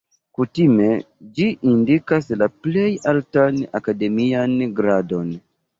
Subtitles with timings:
[0.37, 0.87] Kutime
[1.39, 5.35] ĝi indikas la plej altan akademian gradon.